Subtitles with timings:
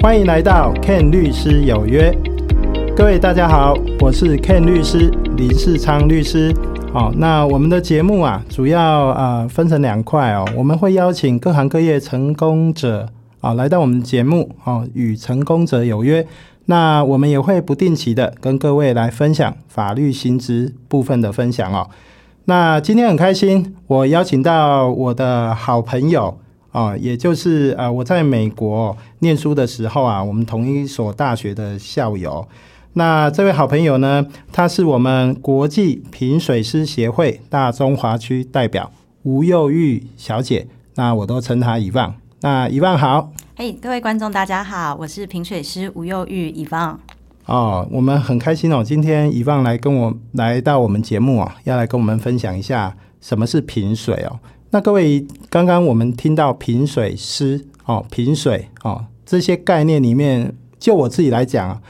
[0.00, 2.16] 欢迎来到 Ken 律师有约。
[2.96, 6.54] 各位大家好，我是 Ken 律师林世昌律师。
[6.92, 10.48] 好，那我们的节目啊，主要呃分成两块哦。
[10.56, 13.08] 我们会邀请各行各业成功者
[13.40, 16.24] 啊来到我们节目哦，与成功者有约。
[16.66, 21.90] 那我们也会不定期的跟各位来分享法律薪资部分的分享哦。
[22.44, 26.38] 那今天很开心，我邀请到我的好朋友
[26.78, 32.46] 啊，也就是呃我在美国念书的时候啊，我们同一所大学的校友。
[32.92, 38.90] 那这位好朋友呢，他是我们国际评水师协会大中华区代表
[39.24, 42.14] 吴幼玉小姐，那我都称她遗忘。
[42.40, 43.32] 那遗忘好。
[43.56, 46.98] 嘿，各位观众，大家好，我是评水师吴幼玉以芳。
[47.46, 54.38] 哦，我们很开心哦，今天以望来跟我来到我们节目啊，要来跟我们分享一下什么是评水哦。
[54.70, 61.80] 那各位，刚刚我们听到品水师哦，品水哦这些概念里面，就我自己来讲，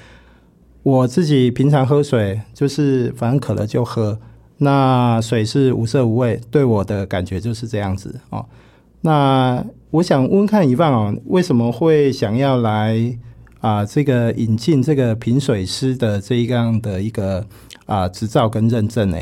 [0.84, 4.20] 我自己平常喝水就是反正渴了就喝，
[4.58, 8.46] 那水是无色无味，对我的感觉就是这样子哦。
[9.00, 13.18] 那我想问看一万哦，为什么会想要来
[13.60, 13.84] 啊？
[13.84, 17.44] 这个引进这个品水师的这一样的一个
[17.86, 19.18] 啊执照跟认证呢？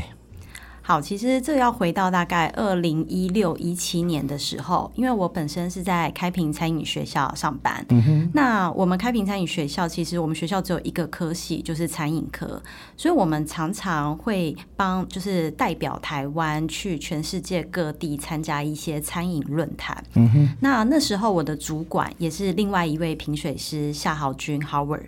[0.86, 7.84] 好，其实这要回到大概二零一六一七年的时候，因为我本身是在开平餐饮学校上班。
[7.88, 8.30] 嗯哼。
[8.32, 12.62] 那我们开平餐饮学校，其实我们学校只有一个科系，就是餐饮科，
[12.96, 20.00] 所以我们常常会帮，就是代表台湾去全世界各地参加一些餐饮论坛。
[20.14, 20.48] 嗯哼。
[20.60, 25.06] 那那时候我的主管也是另外一位评水师夏豪军 Howard。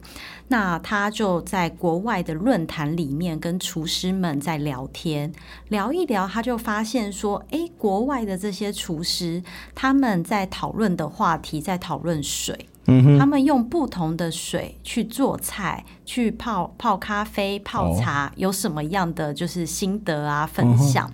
[0.49, 5.31] 那他就在国外的论坛里面跟厨师们在聊天，
[5.69, 9.43] 聊一聊，他就发现说，哎，国外的这些厨师
[9.75, 21.13] 他们在讨论的话题，在讨论水，嗯他们用不同的水去做菜，去泡泡咖啡、泡茶，有什么样的就是心得啊分享。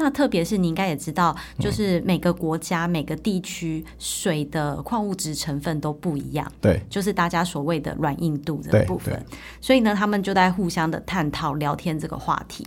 [0.00, 9.22] 那特别是你应该也知道，就是每个国家、每个地区水的矿物质成分都不一样，对，就是大家所谓的软硬度的部分。
[9.60, 12.66] 所以呢，他们就在互相的探讨、聊天这个话题。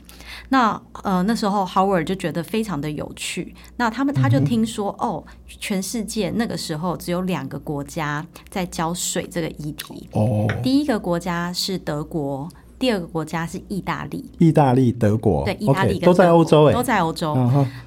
[0.50, 3.56] 那呃，那时候 Howard 就觉得非常的有趣。
[3.78, 10.08] 那他们他就听说，哦，全世界那个时候只有两个国家在教水这个议题。
[10.12, 12.48] 哦，第一个国家是德国。
[12.80, 17.34] 第二个国家是意大利，意大利、德国，对，意大利都在欧洲，哎，都在欧洲。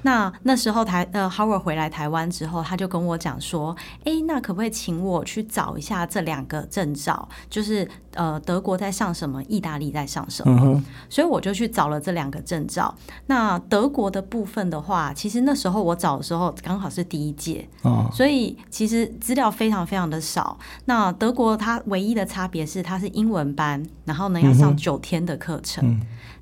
[0.01, 3.75] 那那时候台呃，Howard 回来台湾之后，他就跟我讲说，
[4.05, 7.29] 哎，那可不可以请我去找一下这两个证照？
[7.47, 10.83] 就是呃，德国在上什么，意大利在上什么？
[11.09, 12.91] 所以我就去找了这两个证照。
[13.27, 17.67] 那德国的部分的话，其实那时候我找的时候刚好是第一届，
[18.11, 20.57] 所以其实资料非常非常的少。
[20.85, 24.75] 那德国它唯一的差别是它是英文班，然后呢要上。
[24.87, 25.99] 九天的课程。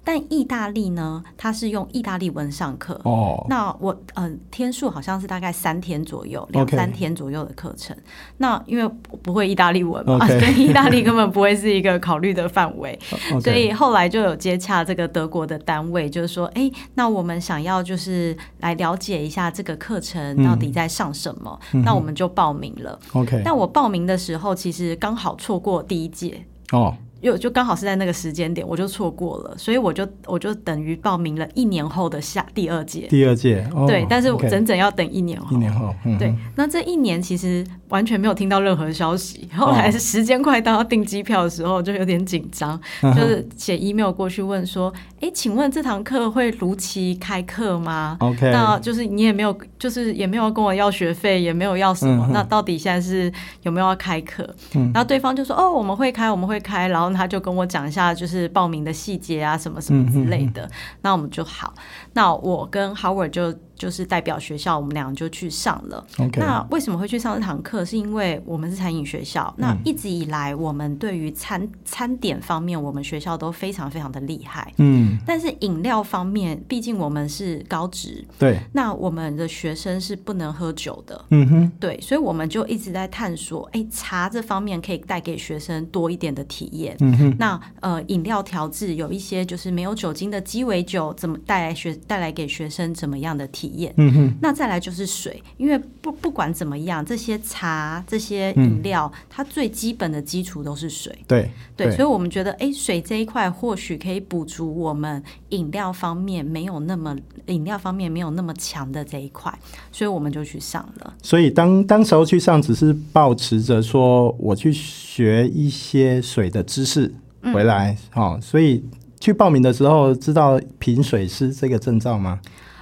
[0.08, 2.94] 但意大利呢，它是用意大利文上课。
[3.06, 7.98] 哦，那我呃天数好像是大概三天左右，两三天左右的课程。
[8.38, 8.88] 那因为
[9.24, 13.00] 不会意大利文嘛， 所以意大利根本不会是一个考虑的范围。
[13.42, 23.00] 所以后来就有接洽这个德国的单位，就是说，哎，那我们想要就是来了解一下这个课程到底在上什么，那我们就报名了。
[23.14, 26.46] OK，但我报名的时候其实刚好错过第一届。
[26.72, 26.96] 哦。
[27.26, 33.08] 就就刚好是在那个时间点，我就错过了，所以我就我就等于报名了一年后的下第二届。
[33.08, 35.56] 第二届，对，但是整整要等一年后。
[35.56, 39.50] 一年后，对，那这一年其实完全没有听到任何消息。
[39.58, 52.30] 后来是时间快到要订机票的时候，就有点紧张，就是写 email 过去问说：“哎，请问这堂课会如期开课吗？”OK，那就是你也没有，就是也没有跟我要学费，也没有要什么。
[52.32, 53.32] 那到底现在是
[53.64, 54.48] 有没有要开课？
[54.94, 60.70] 然后对方就说：“哦，我们会开，我们会开。”然后他就跟我讲一下，就是报名的细节啊，什么什么之类的。
[61.02, 61.74] 那我们就好。
[62.14, 63.54] 那我跟 Howard 就。
[63.76, 66.06] 就是代表学校，我们俩就去上了。
[66.38, 67.84] 那为什么会去上这堂课？
[67.84, 69.54] 是因为我们是餐饮学校。
[69.58, 74.74] 那一直以来，我们对于餐餐点方面，我们学校都非常非常的厉害。
[74.78, 75.18] 嗯。
[75.26, 78.26] 但是饮料方面，毕竟我们是高职。
[78.40, 78.60] 对。
[78.74, 81.26] 那我们的学生是不能喝酒的。
[81.30, 81.72] 嗯哼。
[81.80, 86.96] 对，所以我们就一直在探索，哎，茶这方面可以带给学生多一点的体验。
[87.00, 87.36] 嗯哼。
[87.38, 93.65] 那呃，饮料调制有一些就是没有酒精的鸡尾酒，怎么带来学带来给学生怎么样的体？
[93.66, 93.94] 体验。
[93.98, 101.18] 嗯哼，那再来就是水，因为不不管怎么样，这些茶、这些饮料，它最基本的基础都是水。
[101.28, 107.16] 对对，所以我们觉得，哎，水这一块或许可以补足我们饮料方面没有那么
[107.48, 109.52] 饮料方面没有那么强的这一块，
[109.92, 111.14] 所以我们就去上了。
[111.24, 117.12] 所以当当时候去上，只是保持着说我去学一些水的知识
[117.54, 118.84] 回来，哦，所以
[119.20, 122.40] 去报名的时候知道品水师这个证照吗？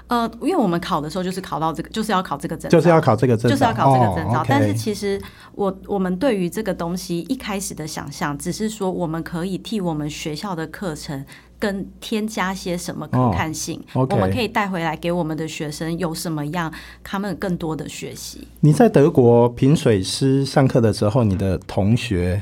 [0.07, 4.45] 呃，因为我们考的时候就是考到这个，就是要考这个证，就是要考这个证，就是要考这个证照。
[4.47, 5.19] 但是其实
[5.53, 11.25] 我我们对于这个东西一开始的想象，只是说我们可以替我们学校的课程
[11.57, 16.71] 跟添加些什么可看性，我们可以带回来给我们的学生有什么样
[17.03, 18.47] 他们更多的学习。
[18.59, 22.41] 你在德国品水师上课的时候，你的同学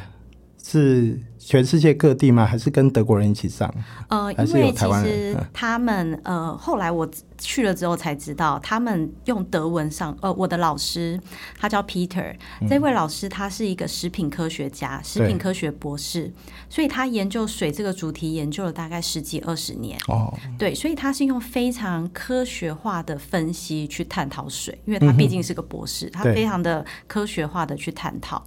[0.63, 1.19] 是？
[1.43, 2.45] 全世界各地吗？
[2.45, 3.73] 还是跟德国人一起上？
[4.09, 10.15] 呃，因为其实他们呃，后来我去了之后才知道，他们用德文上。
[10.21, 11.19] 呃，我的老师
[11.59, 12.35] 他叫 Peter，
[12.69, 16.31] 这位老师他是一个食品科学家，食品科学博士，
[16.69, 19.99] 所以他研究水这个主题研究了大概十几二十年。
[20.07, 28.43] 哦，对，所以他是用非常科学化的分析去探讨水，因为他毕竟是个博士，他非常的科学化的去探讨。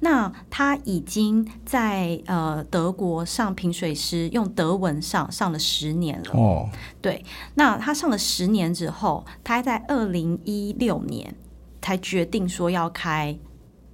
[0.00, 2.31] 那他已经在呃
[2.70, 6.30] 德国上评水师，用德文上上了十年了。
[6.32, 6.68] 哦，
[7.00, 7.24] 对，
[7.54, 11.34] 那他上了十年之后，他在二零一六年
[11.80, 13.38] 才决定说要开。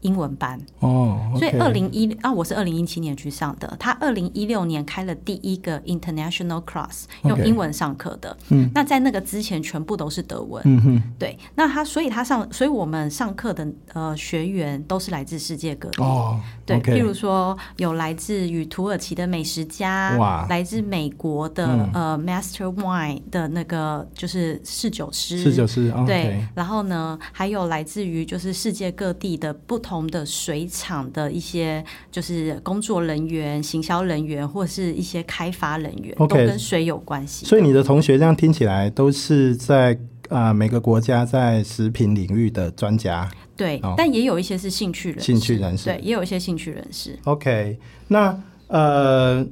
[0.02, 3.76] 英文班哦，所以二零一啊，我是二零一七年去上的。
[3.80, 8.36] 他二零一六年开了第一个 international class，用英文上课的。
[8.50, 10.62] 嗯，那在那个之前全部都是德文。
[10.64, 11.36] 嗯哼，对。
[11.56, 16.02] 那他所以他上，所以我们上课的呃学员都是来自世界各地。
[16.02, 16.80] 哦，对。
[16.80, 25.92] 譬如说有来自于土耳其的美食家，哇，来自美国的呃 master wine 的那个就是侍酒师，侍酒师。
[26.06, 26.40] 对。
[26.54, 29.87] 然后呢，还有来自于就是世界各地的不同。
[29.88, 31.82] 同的水厂的一些
[32.12, 37.46] 就是工作人员、行销人员或者是一些开发人员，都跟水有关系。
[37.46, 39.98] 所以你的同学这样听起来都是在
[40.28, 43.26] 啊每个国家在食品领域的专家。
[43.56, 47.18] 对，但也有一些是兴趣人兴趣人士，对，也有一些兴趣人士。
[47.24, 49.44] OK，那呃，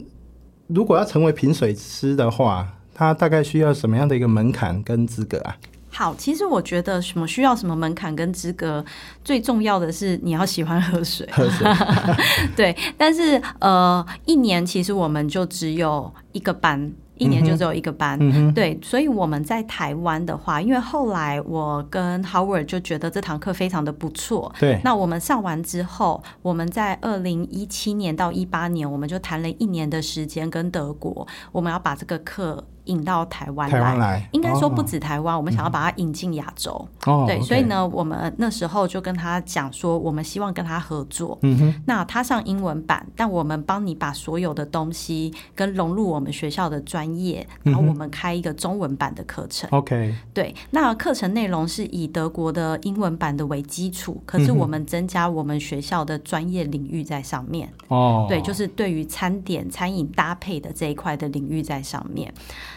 [0.67, 5.57] 如果要成为品水师的话，他大概需要什么样的一个门槛跟资格啊？
[5.97, 8.85] 好，其实我觉得什么需要什么门槛跟资格，
[9.25, 11.27] 最重要的是你要喜欢喝水。
[11.33, 11.67] 喝水，
[12.55, 12.77] 对。
[12.99, 16.93] 但是呃，一年其实我们就只有一个班。
[17.19, 18.19] 一年就只有一个班，
[18.53, 24.79] 对，所以我们在台湾的话，因为后来我跟 Howard 就觉得这堂课非常的不错，对。
[24.85, 36.87] 那我们上完之后，我们在二零一七年到一八年，我们就谈了一年的时间跟德国，我们要把这个课引到台湾来，应该说不止台湾，我们想要把它引进亚洲，
[37.27, 37.41] 对。
[37.41, 41.83] 所以呢，我们那时候就跟他讲说，我们希望跟他合作，嗯哼。
[41.87, 47.07] 那他上英文版，但我们帮你把所有的东西跟融入我们学校的专。
[47.17, 49.71] 业，然后我们开一个中文版的课程。
[49.71, 57.73] OK，对，那课程内容是以德国的英文版的为基础，可是我们增加我们学校的专业领域在上面。
[57.89, 62.31] 哦，对，就是对于餐点、餐饮搭配的这一块的领域在上面。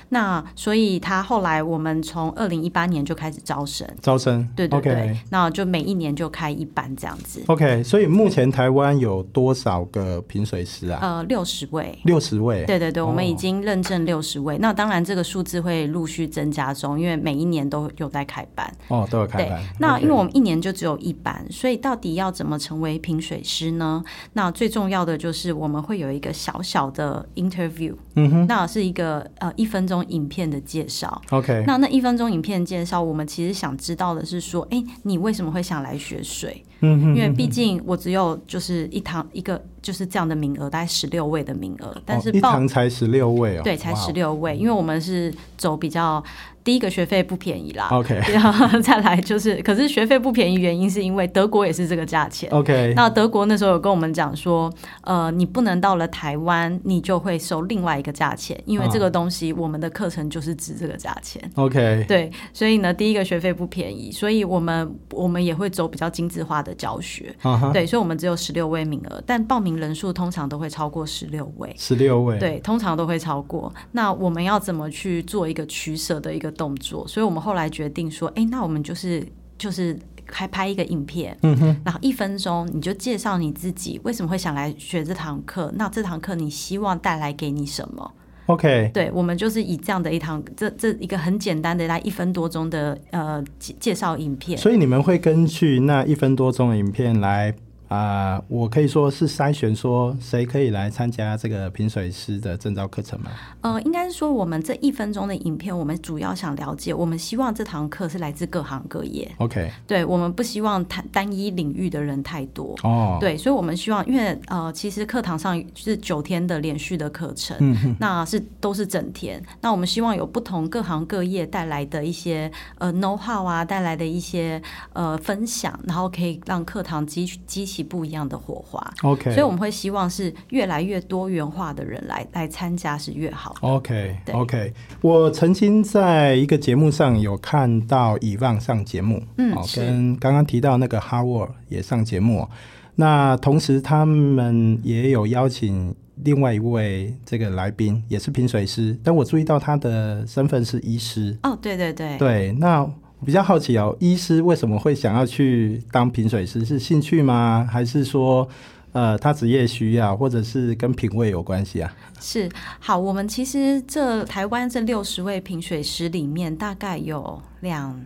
[0.09, 7.41] 那所以他后来我们从二零一八年就开始招生，招生，对对对，那就每一年就开一班这样子。
[7.47, 10.99] OK，所以目前台湾有多少个评水师啊？
[11.01, 12.65] 呃，六十位，六十位。
[12.65, 14.57] 对对对，我们已经认证六十位。
[14.57, 18.67] 那当然这个数字会陆续增加中，因为每一年都有在开班。
[18.87, 19.61] 哦，都有开班。
[19.77, 24.03] 那因为我们一年就只有一班，所以到底要怎么成为评水师呢？
[24.33, 29.98] 那最重要的就是我们会有一个小小的 interview，嗯哼，那是一个呃一分钟。
[30.05, 36.63] 影片的介绍，OK，那那一分钟影片介绍，我们其实想知道的是说，哎，你为什么会想来学水？
[36.81, 46.23] 嗯，因为毕竟我只有就是一堂一个就是这样的名额，大概十六位的名额，但是一堂才十六位哦，对，才十六位，因为我们是走比较。
[46.63, 52.93] 第一个学费不便宜啦，OK， 然后再来就是，可是学费不便宜原因是因为德国也是这个价钱，OK。
[52.95, 62.05] 那德国那时候有跟我们讲说，呃，你不能到了台湾，你就会收另外一个价钱，因为这个东西我们的课程就是值这个价钱，OK。
[62.07, 67.33] 对，所以呢，第一个学费不便宜，所以我们我们也会走比较精致化的教学，
[67.71, 73.73] 对，所以我们只有十六位名额，但报名人数通常都会超过十六位，十六位，对，通常都会超过。
[73.93, 76.48] 那我们要怎么去做一个取舍的一个？
[76.51, 79.25] 动作，所以我们后来决定说，哎，那我们就是
[79.57, 88.11] 就是开拍一个影片，嗯哼，然后一分钟你就介绍你自己为什么会想来学这堂课，那这堂课你希望带来给你什么
[88.47, 97.53] ？OK，对，我们就是以这样的一堂这这一个很简单的来一分多钟的呃介介绍影片，所以你们会根据那一分多钟的影片来。
[97.89, 103.31] 啊，我可以说是筛选说谁可以来参加这个评水师的证照课程吗？
[103.61, 109.29] 呃，应该是说我们这一分钟的影片，我们主要想了解，我们希望这堂课是来自各行各业。
[109.39, 112.75] OK，对我们不希望单单一领域的人太多。
[112.83, 117.57] 哦，对，所以我们希望，因为呃，其实课堂上是九天的连续的课程，
[117.99, 119.43] 那是都是整天。
[119.61, 124.61] 那我们希望有不同各行各业带来的一些呃 know how 啊，带来的一些
[124.93, 127.78] 呃分享，然后可以让课堂激激起。
[127.83, 133.55] 不一样的火花，OK，所以我们会希望是越来越多元化的人来来参加是越好。
[133.61, 142.47] OK，OK，我曾经在一个节目上有看到以望上节目，嗯，跟刚刚提到那个 Howard 也上节目，
[142.95, 151.37] 那同时他们也有邀请另外一位这个来宾，也是评水师，但我注意到他的身份是医师。
[151.43, 152.89] 哦，对对对，对，那。
[153.25, 156.63] 比较好奇哦，医师为什么会想要去当品水师？
[156.65, 157.67] 是兴趣吗？
[157.71, 158.47] 还是说，
[158.91, 161.95] 呃，他职业需要，或者是跟品味有关系啊？
[162.19, 162.49] 是，
[162.79, 167.99] 好，我们其实这台湾这六十位品水师里面，大概有两。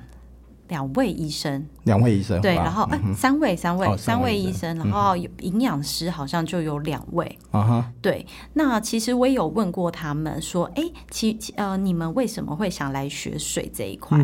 [0.69, 8.25] 两位医生，两位医生，对，然后哎，三位，三位，三位医生，然后有营养师，好像就有两位，啊哈，对。
[8.53, 14.17] 那其实我也有问过他们说，哎，其呃，你们为什么会想来学水这一块？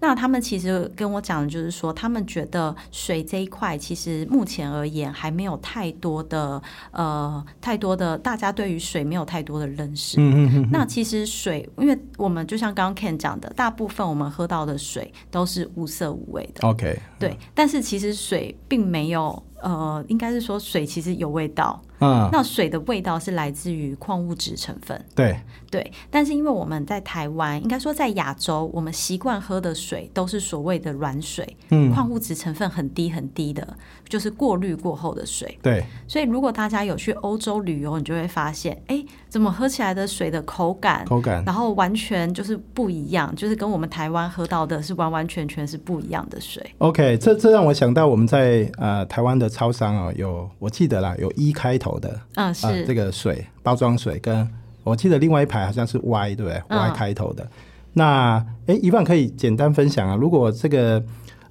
[0.00, 10.16] 那他们其实跟我讲的就是说，他们觉得水这一块其实目前而言还没有太多的呃，太多的大家对于水没有太多的认识。
[10.20, 15.68] 嗯嗯那其实水，因为我们就像刚刚 Ken 讲的，大部分我们喝到的水都是。
[15.74, 21.80] 无色无味的，OK，对，但是其实水并没有，呃，应该是说水其实有味道。
[22.00, 25.04] 嗯，那水的味道是来自于矿物质成分。
[25.14, 25.38] 对
[25.72, 33.66] 对，但是因为我们在台湾，应该说在亚洲，我们习惯喝的水都是所谓的软水，嗯，矿物质成分很低很低的，
[34.06, 35.58] 就是过滤过后的水。
[35.62, 46.62] 对，所以如果大家有去欧洲旅游，你就会发现，哎，怎么喝起来的水的口感，口感，然后完全就是不一样，就是跟我们台湾喝到的是完完全全是不一样的水。
[46.76, 51.92] OK，这这让我想到我们在呃台湾的超商啊，有我记得啦，有一开头。
[52.02, 54.48] 的嗯是这个水包装水，跟
[54.84, 57.46] 我记得另外一排好像是 Y 对不对？Y 开头的。
[57.94, 60.16] 那哎，一万可以简单分享啊。
[60.16, 61.02] 如果这个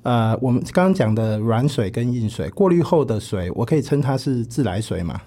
[0.04, 5.22] 呃，我们刚刚讲的软水跟硬水过滤后的水，我可以称它是自来水吗？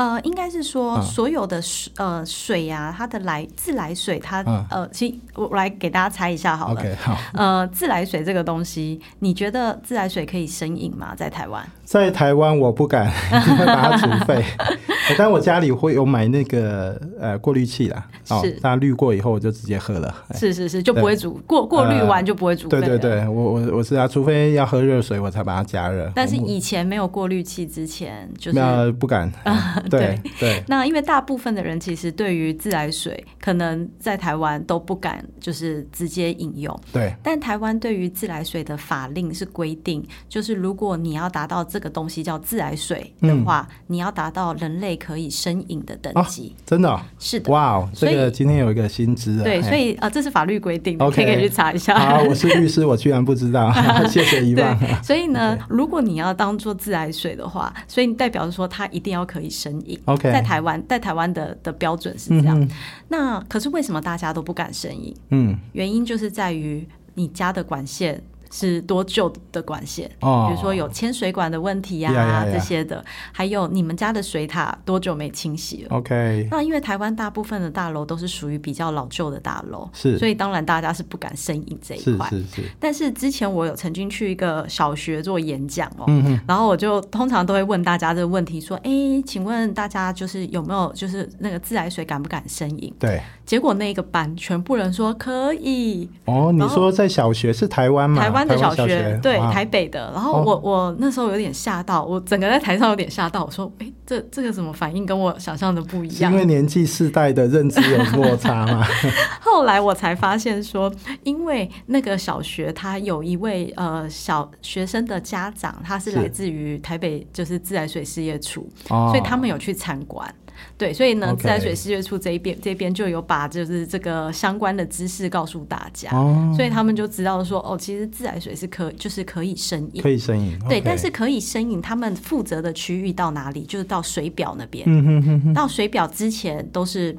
[0.00, 6.80] 呃，应该是说所有的水呃水呀，它的来自来水，它呃，其实我来给大家猜一下好了。
[6.80, 7.14] OK，好。
[7.34, 11.14] 呃，自来水这个东西，你觉得自来水可以生饮吗？
[11.14, 11.62] 在台湾？
[11.84, 14.42] 在台湾我不敢，会把它煮沸。
[15.18, 20.14] 但我家里会有买那个呃过滤器啦，是，它滤过以后我就直接喝了。
[20.34, 22.68] 是是是，就不会煮过过滤完就不会煮。
[22.68, 26.10] 对对对，我我我是啊，除非要喝热水我才把它加热。
[26.14, 29.30] 但是以前没有过滤器之前，就是不敢。
[29.98, 30.62] 对对。
[30.68, 36.80] 那因为大部分的人其实对于自来水，可能在台湾都不敢就是直接饮用。
[36.92, 37.12] 对。
[37.20, 47.50] 但台湾对于自来水的法令是规定，就是如果你要达到这这个东西叫自来水的话，你要达到人类可以生饮的等级，真的是的。
[47.50, 49.42] 哇哦，这个今天有一个新知啊！
[49.42, 51.98] 对，所以啊，这是法律规定，可以可以去查一下。
[51.98, 53.72] 好，我是律师， 我居然不知道，
[54.10, 54.78] 谢谢一万。
[55.02, 59.79] 所以呢，如果你要当做自来水的话，所以代表说它一定要可以生
[60.22, 62.68] 在台湾，在台湾的的标准是这样。
[63.08, 65.14] 那可是为什么大家都不敢生饮？
[65.30, 68.22] 嗯，原因就是在于你家的管线。
[68.50, 82.28] 是多旧的管线，比如说有铅水管的问题呀，这些的，还有你们家的水塔多久没清洗了？OK，那因为台湾大部分的大楼都是属于比较老旧的大楼，是，所以当然大家是不敢生饮这一块。
[82.30, 82.62] 是是是。
[82.80, 88.90] 但是之前我有曾经去一个小学做演讲哦，嗯然后我就通常都会问大家这个问题，说：哎，
[89.24, 92.92] 请问大家就是有没有就是那个自来水敢不敢生饮？
[92.98, 93.20] 对。
[93.50, 96.08] 结果那个班全部人说可以。
[96.26, 98.22] 哦，你说在小学是台湾吗？
[98.22, 99.18] 台湾的小学。
[99.20, 108.86] 对台北的，然后我我那时候有点吓到，我整个在台上有点吓到，我说：“哎，这这个怎么反应跟我想象的不一样？”因为年纪世代的认知有落差嘛。
[109.42, 110.88] 后来我才发现说，
[111.24, 120.32] 因为那个小学他有一位呃小学生的家长，他是来自于台北，就是自来水事业处，所以他们有去参观。
[120.76, 126.10] 对，所以呢，自来水事业处这一边这边就有把就是这个相关的知识告诉大家，
[126.56, 133.64] 所以他们就知道说，哦，其实自来水是可就是可以生饮，可以生饮，对，但是可以生饮，他们负责的区域到哪里？
[133.64, 137.16] 就是到水表那边，嗯哼哼哼，到水表之前都是。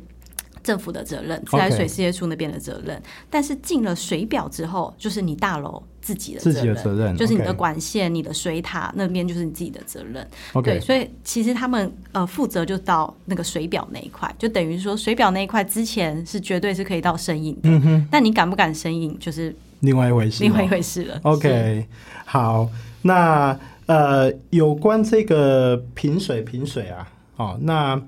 [0.63, 3.01] 政府的责任，自来水事业处那边的责任。
[3.31, 10.27] 但是进了水表之后，就是你大楼自己的自己的责任，就是你的管线、你的水塔那边就是你自己的责任。
[10.63, 17.69] 对，所以其实他们呃负责就到那个水表那一块，就等于说水表那一块之前是绝对是可以到生饮的。
[17.69, 21.19] 嗯哼，但你敢不敢生饮，就是另外一回事，另外一回事了。
[21.23, 21.85] OK，
[22.25, 22.67] 好，
[23.03, 28.01] 那呃，有关这个平水平水啊，哦，那。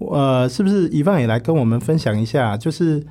[0.00, 2.56] 呃，是不是乙方也来跟我们分享一下？
[2.56, 3.04] 就是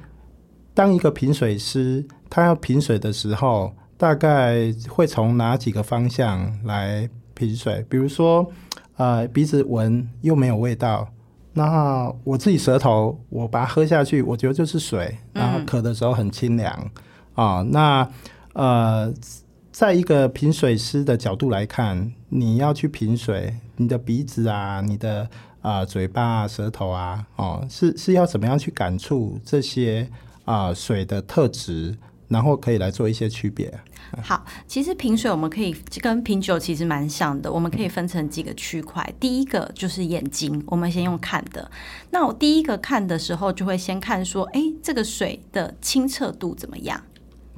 [0.74, 7.86] 当一个平水师，他要平水的时候，大概会从哪几个方向来品水？
[7.89, 8.50] 比如说，
[8.96, 11.10] 呃，鼻子闻又没有味道，
[11.54, 16.92] 那我自己舌头我把它喝下去，我觉得就是水，然后渴的时候很清凉
[17.36, 17.62] 啊。
[17.70, 18.10] 那
[18.54, 19.13] 呃，
[19.72, 25.30] 在一个品水师的角度来看，你要去品水，你的鼻子啊，你的。
[25.60, 30.08] 啊，嘴巴啊、舌头啊，哦，是是要怎么样去感触这些
[30.46, 31.98] 啊水的特质，
[32.28, 33.74] 然后可以来做一些区别。
[34.24, 39.14] 好，其实品水我们可以跟品酒其实蛮像的，我们可以分成几个区块。
[39.20, 41.70] 第一个就是眼睛，我们先用看的。
[42.12, 47.02] 那我第一个看的时候，就会先看说，哎，这个水的清澈度怎么样？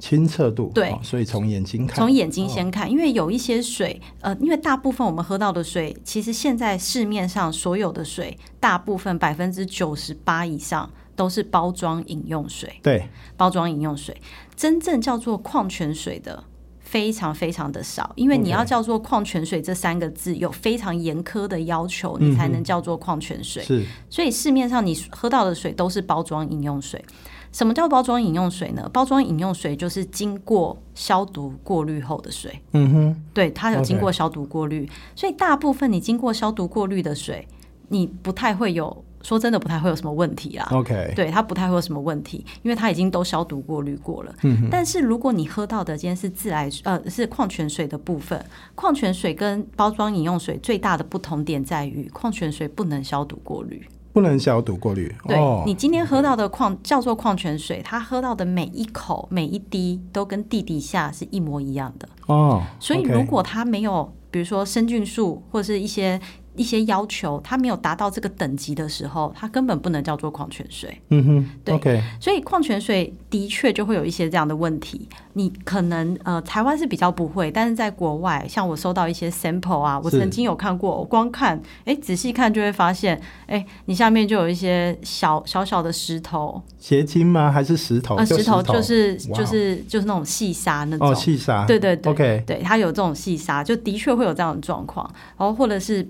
[0.00, 12.80] 清澈度对，所以从眼睛看，从眼睛先看，因为有一些水，呃，因为大部分我们喝到的水，其实现在市面上所有的水，大部分百分之九十八以上都是包装饮用水。
[12.82, 14.18] 对，包装饮用水，
[14.56, 16.42] 真正叫做矿泉水的
[16.78, 23.62] 非常非常的少，因为你要叫做矿泉水这三个字有非常严苛的要求，你才能叫做矿泉水。
[23.62, 27.04] 是，所以市面上你喝到的水都是包装饮用水。
[27.52, 28.88] 什么叫包装饮用水呢？
[28.90, 32.58] 包装饮用水就是经过消毒过滤后的水。
[32.72, 37.46] 嗯哼，对，它有经过消毒过滤，所以大部分你经过消毒过滤的水，
[37.88, 40.68] 你不太会有，说真的不太会有什么问题啊。
[40.72, 44.34] OK，对，它不太会有什么问题，因为它已经都消毒过滤过了。
[44.42, 48.42] 嗯但是如果你喝到的今天是自来呃是矿泉水的部分，
[48.74, 53.86] 矿泉水跟包装饮用水最大的不同点在于，矿泉水不能消毒过滤。
[54.12, 55.14] 不能消毒过滤。
[55.28, 62.60] 对你今天喝到的矿叫做矿泉水，它喝到的每一口每一滴都跟地底下是一模一样的哦。
[62.80, 66.20] 所以如果它没有，比如说生菌素或者是一些。
[66.56, 71.00] 一些要求，它没有达到这个等级的时候，它根本不能叫做矿泉水。
[71.08, 72.02] 嗯哼，对。
[72.20, 75.08] 所以矿泉水的确就会有一些这样的问题。
[75.34, 87.50] 你可能呃，台湾是比较不会，但是在国外，像我收到一些 sample 啊，我曾经有看过，我光看，哎，仔细看就会发现，哎，你下面就有一些小小小的石头，结晶吗？
[87.50, 88.22] 还是石头？
[88.24, 91.08] 石头就是就是就是那种细沙那种。
[91.08, 91.64] 哦，细沙。
[91.64, 95.08] 对对对，OK，对，它有这种细沙，就的确会有这样的状况，
[95.38, 96.06] 然后或者是。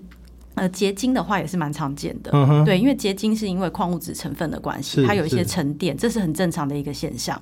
[0.56, 2.30] 呃，结晶的话也是蛮常见的，
[2.64, 7.40] 对，因为结晶是因为矿物质成分的关系，它有一些沉淀，这是很正常的一个现象。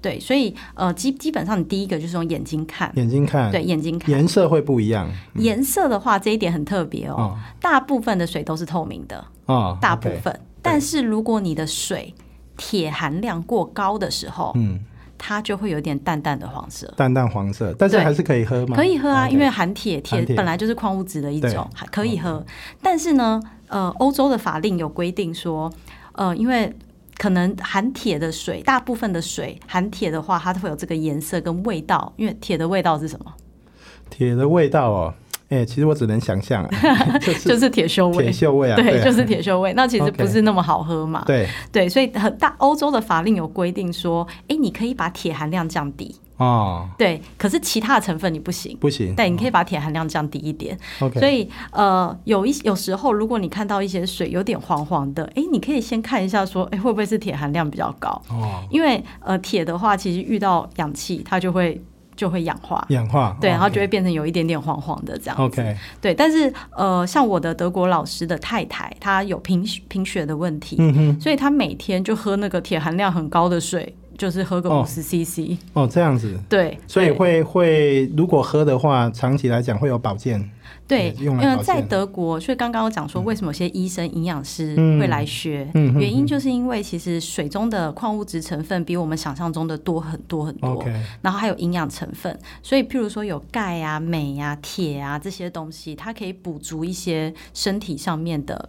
[0.00, 5.10] 对，所以呃，基基本上你第一个就是用眼睛看，眼睛看，对，眼睛看，颜色会不一样。
[5.36, 10.38] 颜色的话，这一点很特别哦，大部分的水都是透明的哦，大部分。
[10.60, 12.14] 但是如果你的水
[12.56, 14.78] 铁含量过高的时候，嗯。
[15.22, 18.74] 它就会有点淡淡的黄色，淡淡黄色，但是还是可以喝吗？
[18.74, 22.42] 可以喝啊，因为含铁，铁本来就是矿物质的一种，还可以喝。
[22.82, 25.70] 但是呢，呃，欧洲的法令有规定说，
[26.12, 26.74] 呃，因为
[27.18, 32.10] 可能含铁的水，大部分的水含铁的话，它会有这个颜色跟味道。
[32.16, 33.30] 因为铁的味道是什么？
[34.08, 35.14] 铁的味道哦。
[35.50, 36.66] 哎，其实我只能想象，
[37.20, 39.72] 就是铁锈味，铁锈味啊，对，就是铁锈味。
[39.74, 50.78] 那其实不是那么好喝嘛，对对，所以很大欧洲的法令有规定说，哎，你可以把铁含量降低哦，对，可是其他的成分你不行，不行，对，你可以把铁含量降低一点。
[51.18, 58.10] 所以呃，有一有时候如果你看到一些水有点黄黄的，哎，你可以先看一下说，哎，会不会是铁含量比较高？
[58.30, 61.82] 哦，因为呃，铁的话其实遇到氧气它就会。
[62.20, 65.42] 就会氧化，氧化，对，然后就会变成有一点点黄黄的这样子。
[65.42, 75.56] OK，对，但是呃，像我的德国老师的太太，她有贫贫血的问题，嗯哼，所以她每天就喝那个铁含量很高的水，就是喝个五十 CC。
[75.72, 80.50] 哦，这样子，对，所以会会如果喝的话，长期来讲会有保健。
[80.86, 90.84] 对，因为在德国，所以刚刚我讲说，为什么有些医生、营养师会来学，原因就是因为其实水中的矿物质成分比我们想象中的多很多很多，
[91.22, 98.68] 然后还有营养成分，所以譬如说有钙啊、镁啊、铁啊这些东西，它可以补足一些身体上面的。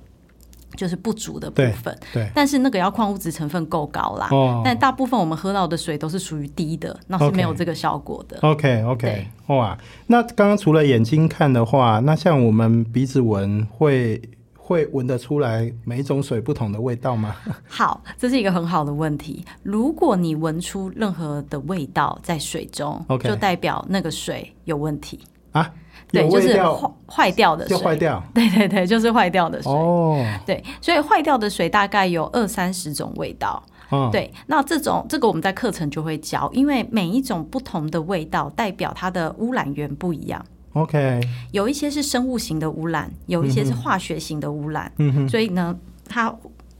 [0.76, 4.28] 就是不足的部分，对，但是那个要矿物质成分够高啦。
[4.32, 8.38] 哦，但大部分我们喝到的水都是属于低的，那是没有这个效果的。
[8.42, 14.22] OK，OK，哇，那刚刚除了眼睛看的话，那像我们鼻子闻会
[14.56, 17.36] 会闻得出来每一种水不同的味道吗？
[17.68, 19.44] 好，这是一个很好的问题。
[19.64, 25.20] 如果你闻出任何的味道在水中 OK 就代表那个水有问题。
[25.52, 25.70] 啊，
[26.12, 27.78] 对，就是坏坏掉的水。
[27.78, 29.71] 就坏掉 对对对，就是坏掉的水。
[29.71, 33.62] 哦，对，所以坏掉的水大概有二三十种味道。
[33.91, 41.19] 嗯，对，那这种这个我们在课程就会教，因为每一种不同的味道代表它的污染源不一样，，OK，
[41.52, 46.34] 有一些是生物型的污染，有一些是化学型的污染，嗯哼，所以呢，它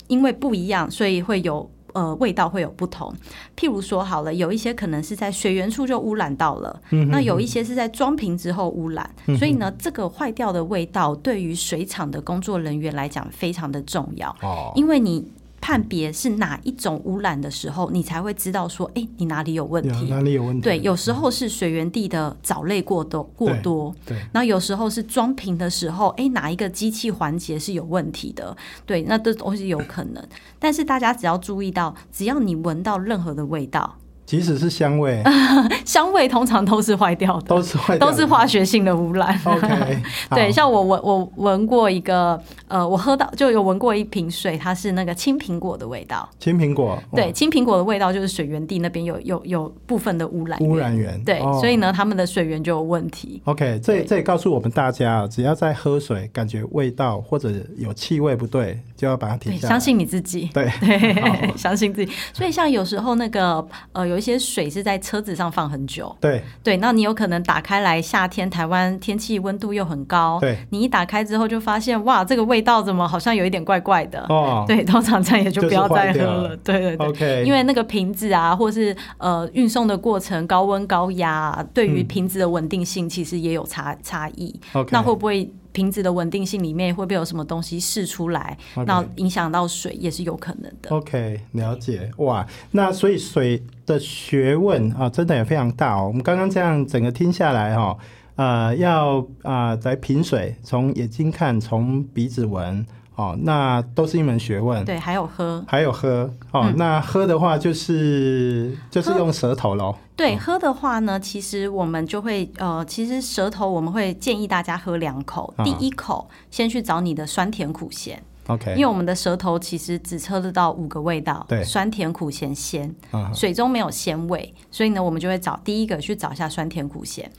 [0.08, 1.70] 因为不一样，所以会有。
[1.94, 3.14] 呃，味道会有不同。
[3.58, 9.10] 譬如说，好了，有一些可能是在水源处就污染到了，嗯那有一些是在装瓶之后污染。
[9.38, 14.30] 所以呢，这个坏掉的味道对于水厂的工作人员来讲非常的重要。
[14.42, 15.26] 哦，因为你
[15.62, 20.10] 判别是哪一种污染的时候，你才会知道说，哎、你哪里有问有题。
[20.10, 20.62] 哪里有问题？
[20.64, 28.58] 对，有时候是水源地的藻类过多过多，对，然后有时候是装瓶的时候，哎，哪一个机器环节是有问题的？
[28.86, 30.28] 对，那这都是有可能。
[30.60, 33.96] 但是大家只要注意到，只要你闻到任何的味道，
[34.26, 35.22] 即使是香味
[35.86, 39.40] 香味通常都是坏掉的，都是坏都是化学性的污染。
[39.44, 46.28] OK， 对，像我闻我闻过一个，呃，我喝到就有闻过一瓶水，它是那个青苹果的味道。
[46.40, 53.42] 青苹果，对，青苹果的味道就是水源地那边有有有部分的污染哦，污染源，对，哦所以呢，他们的水源就有问题。
[53.46, 59.70] OK，这这也告诉我们大家啊，只要在喝水感觉味道或者有气味不对，就要把它停，下来。
[59.70, 60.48] 相信你自己。
[60.54, 62.12] 对， 对，相信自己。
[62.32, 74.24] 所以像有时候那个呃，有一些水是在车子上放很久，对对，那你有可能打开来，夏天台湾天气温度又很高，对，你一打开之后就发现哇，这个味道怎么好像有一点怪怪的。
[74.30, 76.58] 哦，对，通常这样也就不要再喝了了。
[76.58, 77.08] 对对对。
[77.08, 84.54] ，OK，因为那个瓶子啊，或是呃运送的过程高温高压啊、对于嗯瓶子的稳定性其实也有差差异。
[84.74, 90.90] OK，那会不会瓶子的稳定性里面会不会有什么东西释出来那影响到水也是有可能的。
[90.90, 92.46] OK，了解哇。
[92.72, 96.08] 那所以水的学问啊，真的也非常大哦。
[96.08, 97.98] 我们刚刚这样整个听下来哈、哦，
[98.36, 104.84] 呃，要啊、来品水，从眼睛看，从鼻子闻，哦，那都是一门学问。
[104.86, 105.64] 对，还有喝。
[105.68, 106.34] 还有喝。
[106.52, 106.76] 哦，嗯。
[106.78, 109.96] 那喝的话就是就是用舌头喽。
[110.16, 115.64] 对，喝的话呢，其实我们就会呃，其实舌头我们会建议大家喝两口，啊。
[115.64, 121.64] 第一口先去找你的酸甜苦咸，OK，因为我们的舌头其实只测得到五个味道，对。
[121.64, 123.32] 酸甜苦咸鲜，啊。
[123.34, 127.30] 水中没有鲜味，所以呢，我们就会找第一个去找一下酸甜苦咸。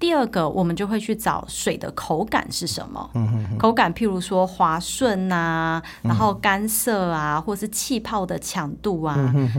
[0.00, 3.10] 第二个，我们就会去找水的口感是什么。
[3.58, 9.14] 口感，譬如说滑顺啊，然后干涩啊，或是气泡的强度啊，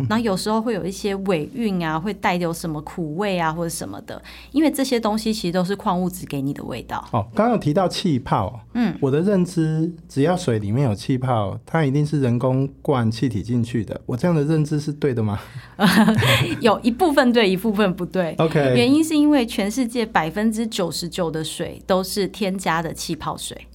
[0.09, 4.19] 然后有时候会有一些尾韵啊，会带有什么苦味啊，或者什么的。
[4.51, 7.07] 因为这些东西其实都是矿物质给你的味道。
[7.11, 14.01] 哦，刚刚有提到气泡，嗯，我的认知，只要水里面有气泡，它一定是人工灌气体进去的。
[14.07, 15.39] 我这样的认知是对的吗
[16.61, 18.33] 有一部分对，一部分不对。
[18.39, 23.67] ？OK，原因是因为全世界百分之九十九的水都是添加的气泡水，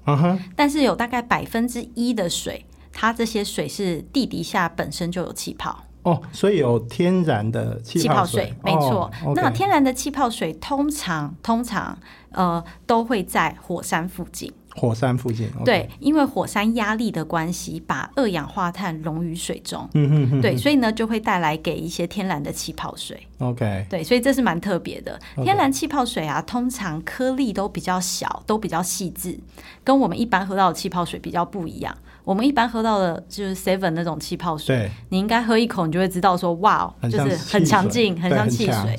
[0.57, 5.85] 但是有大概百分之一的水，它这些水是地底下本身就有气泡。
[6.03, 9.11] 哦，所以有天然的气气泡水水，，没错。
[9.25, 11.99] 哦那天然的气泡水通常通常
[12.31, 23.27] 呃都会在火山附近，火山附近对，因为火山压力的关系，把二氧化碳溶于水中，嗯哼哼，对，所以呢就会带来给一些天然的气泡水。
[23.39, 25.19] ，OK，对，所以这是蛮特别的。
[25.43, 29.39] 天然气泡水啊，通常颗粒都比较小，都比较细致，
[29.83, 31.97] 跟我们一般喝到的气泡水比较不一样。
[32.25, 38.97] 我们一般喝到的就是 Seven 那种气泡水，你应该喝一口，你就会知道说，哇，就是很强劲，很像汽水。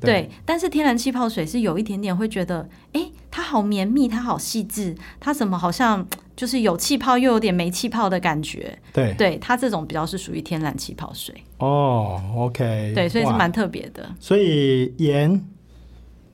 [0.00, 8.78] 对，但是天然气泡水是有一点点会觉得，哎，它好绵密，它好细致，它怎么好像 就是有气泡又有点没气泡的感觉？
[8.92, 14.14] 对，对，它这种比较是属于天然气泡水，哦，OK，对，所以是哇蛮特别的。
[14.20, 15.44] 所以眼、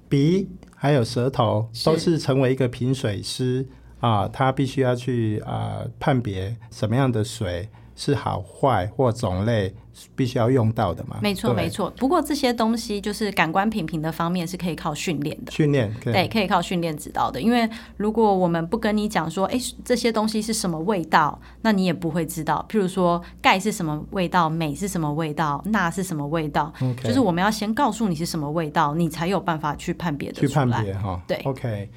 [0.09, 3.67] 鼻还有舌头都是成为一个品水师
[4.01, 9.75] 啊，他必须要去啊判别什么样的水是好坏或种类
[10.15, 11.19] 必须要用到的嘛。
[11.21, 11.93] 没错，对没错。
[11.97, 15.51] 不过这些东西就是感官品评的方面是可以靠训练的。
[15.51, 17.41] 训练对，可以靠训练指导的。
[17.41, 22.65] 因为如果我们不跟你讲说，哎，这些东西是什么味道，那你也不会知道。
[22.71, 30.71] 譬如说，钙是什么味道，镁是什么味道，钠是什么味道就是我们要先告诉你是什么味道，你才有办法去判别的去判。
[30.71, 31.21] 别哈。
[31.27, 31.91] 对，OK。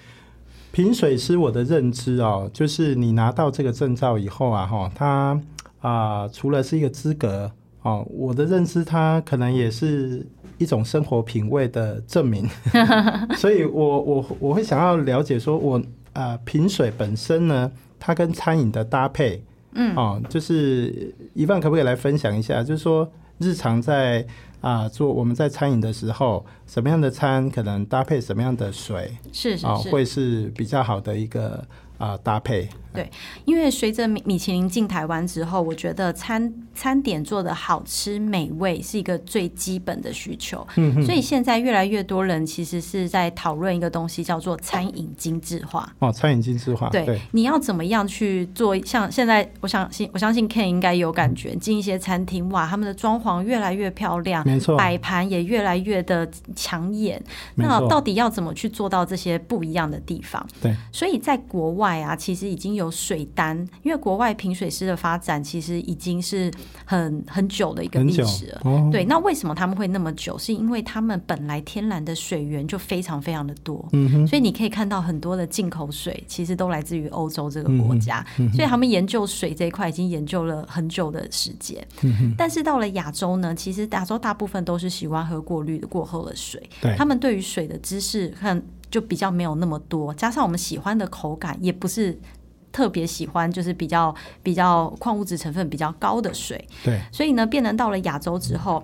[0.71, 5.37] 品水师我的认知哦，就是你拿到这个证照以后啊，哈，它
[5.81, 10.25] 啊、除了是一个资格哦，我的认知它可能也是
[10.59, 12.47] 一种生活品味的证明。
[13.35, 15.81] 所以我我我会想要了解说我，
[16.13, 22.63] 啊品水本身呢，它跟餐饮的搭配，嗯，哦，就是一万可不可以来分享一下？
[22.63, 24.23] 就是说日常在
[24.61, 31.65] 啊做我们在餐饮的时候，什么样的餐可能搭配什么样的水，是是是，会是比较好的一个
[31.97, 32.69] 啊搭配。
[32.93, 33.09] 对，
[33.45, 40.67] 因为随着米米其林进台湾之后，我觉得餐餐点做的好吃美味是一个最基本的需求。
[40.75, 45.89] 嗯所以现在越来越多人其实是在讨论一个东西，叫做餐饮精致化。
[45.99, 46.89] 哦，餐饮精致化。
[46.89, 48.77] 对，你要怎么样去做？
[48.85, 57.23] 像现在，我相信我相信 Ken 应该有感觉，进一些餐厅，哇，他们的装潢越来越漂亮，没错，摆盘也越来越的抢眼。
[57.55, 60.45] 那到底要怎么去做到这些不一样的地方？
[60.61, 62.80] 对，所以在国外啊，其实已经有。
[62.81, 66.51] 有水单，因为国外品水师的发展其实已经是
[66.83, 68.61] 很很久的一个历史了。
[68.91, 70.37] 对，那为什么他们会那么久？
[70.37, 73.87] 是因为他们本来天然的水源就非常非常的多，
[74.27, 81.85] 所以你可以看到很多的进口水其实都来自于欧洲这个国家，所以他们研究水这一块已经研究了很久的时间。
[82.35, 86.67] 但是到了亚洲呢，其实亚洲大部分都是喜欢喝过滤的过后的水，
[86.97, 92.19] 他们对于水的知识很就比较没有那么多，加上我们喜欢的口感也不是。
[92.71, 98.83] 特别喜欢就是比较比较矿物质成分比较高的水，对，所以呢，变成到了亚洲之后，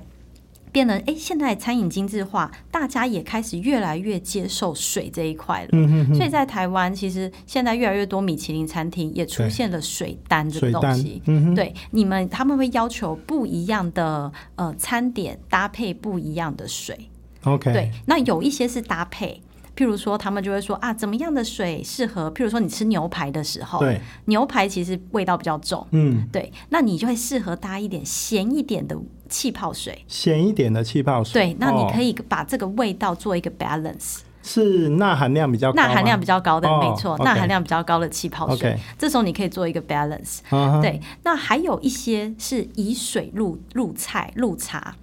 [0.72, 5.70] 变成哎，现在餐饮精致化，大家也开始越来越接受水这一块了。
[5.72, 11.22] 嗯哼所以在台湾，其实现在越来越多米其林餐厅也出现了水单这个东西。
[11.26, 17.10] 嗯哼，对，你们他们会要求不一样的呃餐点搭配不一样的水。
[17.44, 19.42] OK，对，那有一些是搭配。
[19.78, 22.32] 譬如说，他们就会说啊，怎么样的水适合？
[22.32, 28.98] 譬如说，你吃牛排的时候，对，牛排其实味道比较重，嗯，对，那你就会适合搭一点咸一点的
[29.30, 40.40] 气泡水，咸一点的气泡水，对，那你可以把这个味道做一个 balance，是钠含量比较钠含量比较高的，没错，钠含量比较高的气泡水，这时候你可以做一个 balance，
[40.82, 44.96] 对，那还有一些是以水入入菜入茶。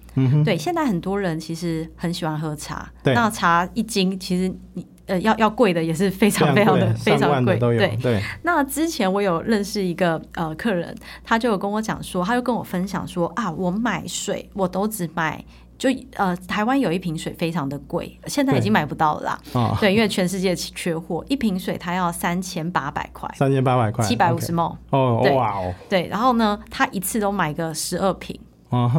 [0.43, 2.91] 对，现在很多人其实很喜欢喝茶。
[3.03, 7.57] 那茶一斤，其实你呃要要贵的也是非常非常的 非常贵。
[7.57, 8.21] 对对。
[8.43, 15.43] 那之前我有认识一个呃客人，他就有跟我讲说，他就跟我分享说啊，我买水我都只买
[15.77, 19.21] 就呃台湾有一瓶水非常的贵，现在已经买不到了
[19.53, 19.75] 啦。
[19.79, 24.77] 对，因为全世界缺货，一瓶水它要三千八百块，三千八百块，七百五十毛。
[24.91, 25.73] 哦，哇哦。
[25.89, 28.39] 对，然后呢，他一次都买个十二瓶。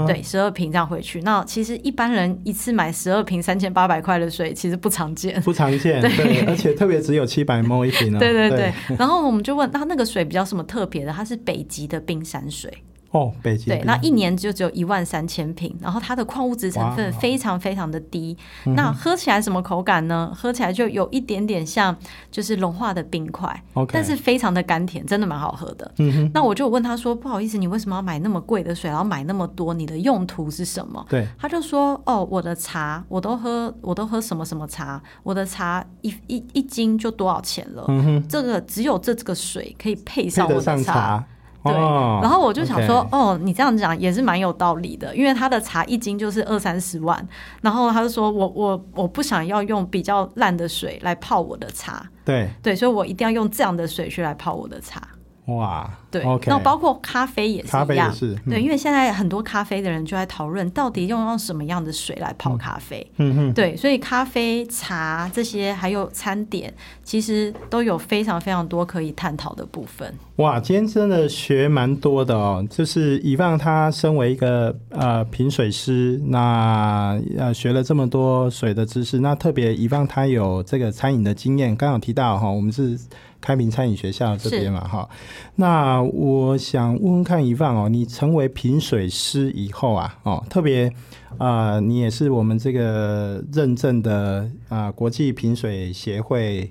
[0.07, 1.21] 对，十二瓶这样回去。
[1.23, 6.01] 那其实一般人一次买十二瓶三千八百块的水，其实不常见，不常见。
[6.01, 8.19] 对，而且特别只有七百 毛一瓶呢。
[8.19, 8.73] 对对对。
[8.99, 11.13] 然后我们就问，那那个水比较什么特别的？
[11.13, 12.73] 它是北极的冰山水。
[13.17, 18.37] 哦，北极对，那一年就只有一万三千瓶，然后它的矿物质成分非常非常的低，
[18.77, 20.31] 那喝起来什么口感呢？
[20.35, 21.97] 喝起来就有一点点像
[22.31, 25.91] 就是融化的冰块，但是非常的甘甜，真的蛮好喝的。
[25.99, 29.73] 嗯那我就问他说：“不好意思，你为什么要买那么贵的水，然后买那么多？
[29.73, 35.01] 你的用途是什么？”对，他就说：“哦，我的茶我都喝，我都喝什么什么茶？
[35.23, 37.85] 我的茶一一一斤就多少钱了？
[37.89, 41.25] 嗯哼，这个只有这这个水可以配上我的茶。”
[41.67, 41.75] 对，
[42.23, 47.27] 然后我就想说，哦，你这样讲也是蛮有道理的，因为他的茶一斤就是二三十万，
[47.61, 52.49] 然后他就说我我我不想要用比较烂的水来泡我的茶，对。
[52.63, 55.01] 对，所以我一定要用这样的水去来泡我的茶。
[55.47, 55.89] 哇，
[56.21, 58.15] 对，那包括咖啡也是一样，
[58.49, 63.07] 对，因为现在很多咖啡的人就在讨论，到底用用什么样的水来泡咖啡。
[63.19, 70.13] 嗯哼，对，所以咖啡、茶这些还有餐点，其实都有非常非常多可以探讨的部分。
[70.37, 82.99] 哇，今天真的学蛮多的哦，就是以望他身为一个呃品水师，那呃学了这么多水的知识，那特别以望他有这个餐饮的经验，刚好提到哈，我们是。
[83.47, 85.09] 开平餐饮学校这边嘛，哈，
[85.55, 90.93] 那我想问问看一范哦，你成为品水师以后啊，哦，特别
[91.39, 96.69] 啊，你也是我们这个认证的啊国际品水协会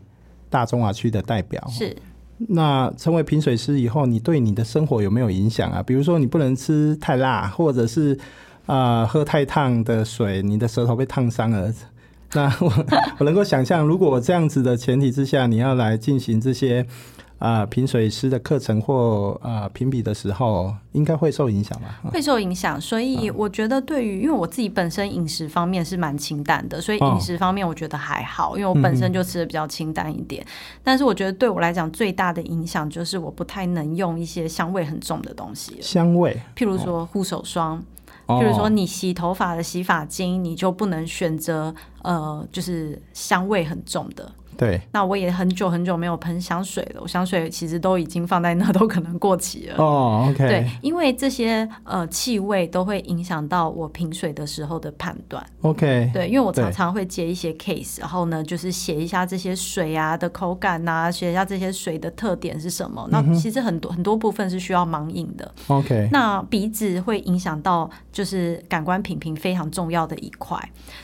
[0.49, 1.95] 大中华区的代表，是。
[2.49, 5.81] 那成为品水师以后，你对你的生活有没有影响啊？
[5.81, 8.19] 比如说你不能吃太辣，或者是
[8.65, 11.73] 啊喝太烫的水，你的舌头被烫伤了。
[12.35, 12.71] 那我
[13.19, 16.85] 我能够想象，如果这样子的前提之下，你要来进行这些
[17.39, 22.01] 啊评水师的课程或啊评比的时候，应该会受影响吧？
[22.11, 30.45] 会受影响，所以我觉得对于，因为我自己本身饮食方面是蛮清淡的，所以饮食方面我觉得还好，因为我本身就吃的比较清淡一点。
[30.83, 37.81] 但是我觉得对我来讲最大的影响就是我不太能用一些香味很重的东西，香味，譬如说护手霜。
[38.27, 44.31] 就是说，你洗头发的洗发精，你就不能选择呃，就是香味很重的。
[44.57, 49.75] 对，那我也很久很久没有喷香水了，我香水其实都已经放在那，都可能过期了。
[49.77, 55.45] 哦，OK，对，因为这些呃气味都会影响到我品水的时候的判断。
[55.61, 63.07] OK，对，因为我常常会接一些 case，然后呢，就是写一下这些水啊的口感呐、写一下这些水的特点是什么。
[63.11, 65.51] 那其实很多很多部分是需要盲饮的。
[65.67, 70.57] OK，那鼻子会影响到就是感官品评非常重要的一块，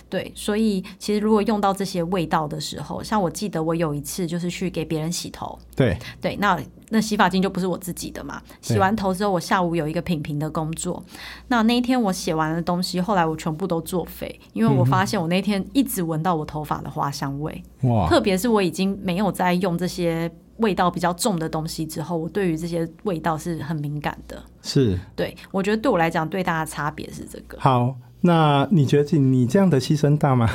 [0.09, 8.39] 对，所以其实如果用到这些味道的时候，像我记得我有一次就是去给别人洗头，对，对，那那洗发精就不是我自己的嘛。
[8.62, 11.04] 洗完头之后，我下午有一个品评的工作。
[11.47, 24.39] 那那一天我写完的东西，后来我全部都作废，因为我发现我那天一直闻到我头发的花香味，哇，特别是我已经没有在用这些味道比较重的东西之后，我对于这些味道是很敏感的。
[24.62, 27.58] 是对我觉得对我来讲，最大的差别是这个。
[27.60, 27.95] 好。
[28.21, 30.49] 那你觉得你这样的牺牲大吗？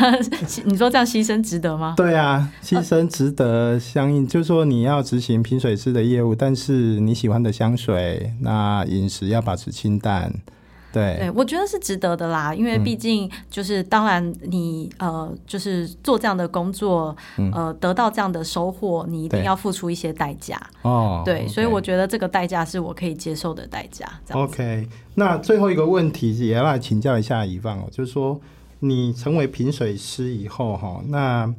[0.64, 1.94] 你说这样牺牲值得吗？
[1.96, 10.30] 对啊，牺牲值得相应，就是说你要执行品水师的业务，但是你喜欢的香水，那饮食要保持清淡，
[10.96, 17.14] 对，对，我觉得是值得的啦，因为毕竟就是，当然你呃，就是做这样的工作，
[17.52, 20.58] 呃，得到这样的收获，你一定要付出一些代价。
[20.80, 24.08] 哦，对，所以我觉得这个代价是我可以接受的代价。
[24.32, 28.40] OK，那最后一个问题也要来请教一下以放哦，就是说
[28.80, 31.52] 你成为评水师以后哈，那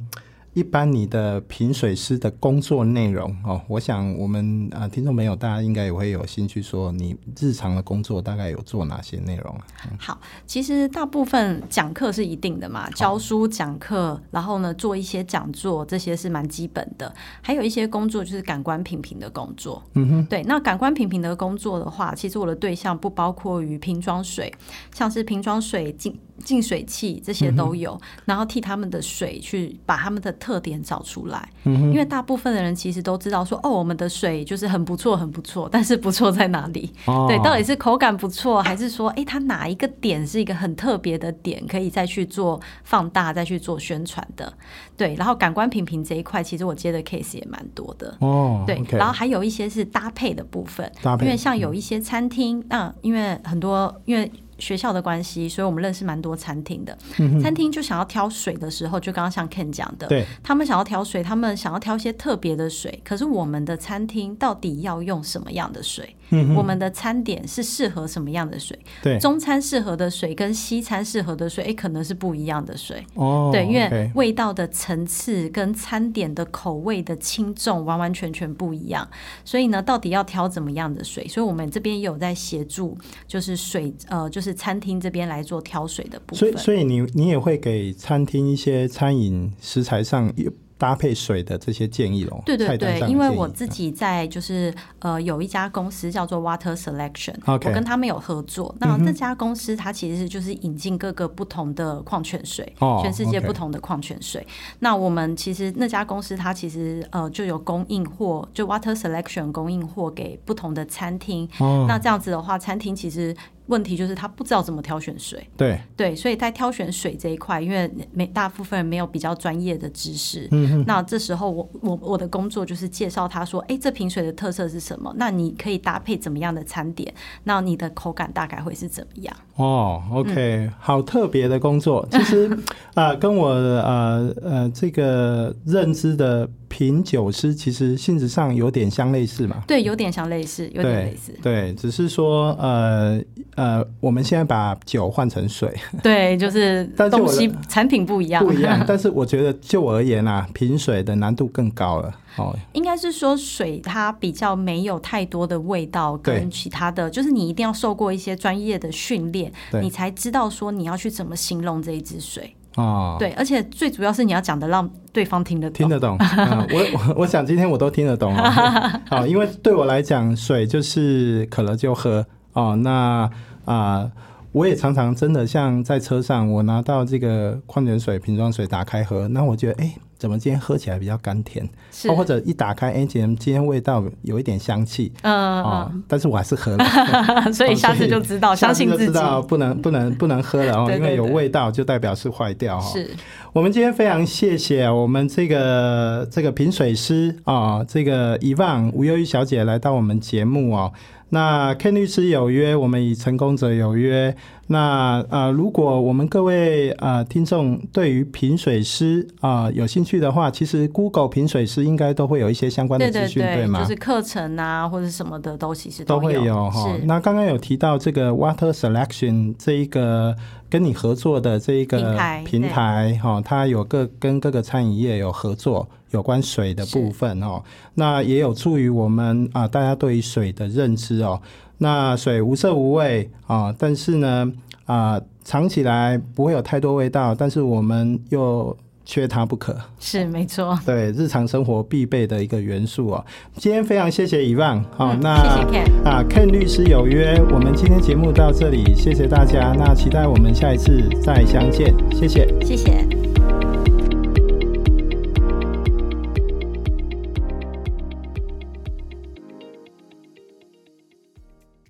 [0.54, 9.62] 一般你的品水师的工作内容哦，我想我们啊、呃听众朋友大家应该也会有兴趣说，你日常的工作大概有做哪些内容啊？
[9.98, 17.14] 好，其实大部分讲课是一定的嘛，教书讲课，然后呢做一些讲座，这些是蛮基本的。
[17.40, 19.82] 还有一些工作就是感官品评的工作。
[19.94, 24.52] 嗯哼，对，那感官品评的工作的话，其实我的对象不包括于瓶装水，
[24.92, 31.48] 像是瓶装水、净净水器这些都有，然后替他们的水去把他们的特点找出来。
[31.64, 36.90] 因为大部分的人其实都知道说，哦，我们的水就是很不错，很不错，但是不错在哪里？
[37.06, 44.52] 哦对，到底是口感不错，还是说，哎，它哪一个点是一个很特别的点，可以再去做放大，再去做宣传的？
[44.96, 48.16] 对，然后感官品评这一块，其实我接的 case 也蛮多的。
[48.20, 56.96] 哦，对然后还有一些是搭配的部分，搭配嗯因为像有一些餐厅，那因为很多因为学校的关系，所以我们认识蛮多餐厅的。
[57.40, 60.08] 餐厅就想要挑水的时候，就刚刚像 Ken 讲的，
[60.42, 63.00] 他们想要挑水，他们想要挑一些特别的水。
[63.04, 66.14] 可是我们的餐厅到底要用什么样的水？
[66.54, 68.78] 我们的餐点是适合什么样的水？
[69.18, 73.02] 中餐适合的水跟西餐适合的水，诶，可能是不一样的水。
[73.14, 79.08] 哦，对，因为味道的层次跟餐点的口味的轻重完完全全不一样，
[79.42, 81.26] 所以呢，到底要挑怎么样的水？
[81.28, 86.38] 所以我们这边也有在协助，就是水呃，就是餐厅这边来做挑水的部分。
[86.38, 92.40] 所以所以你你也会给餐厅一些餐饮食材上有搭配水的这些建议哦？
[92.46, 98.72] 对对对，因为我自己在就是呃有一家公司叫做 Water Selection，OK 我跟他们有合作。
[98.78, 104.46] 那这家公司它其实就是引进各个不同的矿泉水，哦全世界不同的矿泉水。
[104.78, 111.48] 那我们其实那家公司它其实呃就有供应货，就 Water Selection 供应货给不同的餐厅。
[111.58, 113.34] 哦，那这样子的话，餐厅其实
[113.68, 115.48] 问题就是他不知道怎么挑选水。
[115.56, 125.14] 对，对，所以在挑选水这一块，因为没大部分人没有比较专业的知识，嗯那这时候我我我的工作就是介绍他说，哎，这瓶水的特色是什么？
[125.16, 127.12] 那你可以搭配怎么样的餐点？
[127.44, 129.36] 那你的口感大概会是怎么样？
[129.58, 130.32] 哦，OK，、
[130.66, 132.06] 嗯好特别的工作。
[132.12, 132.46] 其实
[132.94, 139.62] 啊、呃跟我呃呃这个认知的品酒师其实性质上有点相类似嘛。
[139.66, 143.20] 对，有点相类似，有点类似，对，只是说呃
[143.56, 152.14] 呃，我们现在把酒换成水 对，就是但是东西产品不一样，不一样， 但是我觉得就我而言啊，品水的难度更高了。
[152.38, 162.54] 哦，应该是说水它比较没有太多的味道，跟其他的，就是你一定要受过一些专业的训练，你才知道说你要去怎么形容这一支水。
[162.76, 165.74] 哦，对，而且最主要是你要讲的让对方听得懂。
[165.74, 172.76] 听得懂， 嗯、我我我想今天我都听得懂啊， 好，因为对我来讲，水就是渴了就喝哦。
[172.76, 173.28] 那
[173.64, 174.08] 啊、
[174.52, 179.94] 我也常常真的像在车上，我拿到这个矿泉水瓶装水打开喝，那我觉得哎。
[180.18, 181.66] 怎么今天喝起来比较甘甜？
[181.92, 186.84] 是哦，或者一打开，哎，今天今天味道有一点香气嗯哦，但是我还是喝了。
[186.84, 192.90] 嗯， 所以下次就知道，下次相信自己就知道不能不能不能喝了哦，因为有味道就代表是坏掉哈。
[192.92, 193.08] 是
[193.52, 200.92] 我们今天非常谢谢我们这个这个品水师啊、这个遗忘吴忧郁小姐来到我们节目哦。
[201.30, 204.34] 那 Ken 律师有约，我们与成功者有约。
[204.70, 213.80] 那呃，如果我们各位呃听众对于品水师啊有兴趣的话，其实 Google 品水师应该都会有一些相关的资讯，对吗？
[213.80, 216.94] 就是课程啊或者什么的都其实都会有哈。
[217.04, 220.36] 那刚刚有提到这个 Water Selection 这一个
[220.68, 227.62] 跟你合作的这一个平台哈，它有各跟各个餐饮业有合作有关水的部分哦，
[227.94, 231.40] 那也有助于我们啊大家对于水的认知哦。
[231.78, 234.52] 那水无色无味啊，但是呢
[234.86, 239.74] 啊，尝起来不会有太多味道，但是我们又缺它不可。
[239.98, 243.24] 是没错，对日常生活必备的一个元素哦。
[243.56, 253.07] 今天非常谢谢遗忘好，那谢谢 Ken 啊，Ken 律师有约，我们今天节目到这里，谢谢大家，那期待我们下一次再相见，谢谢，谢谢。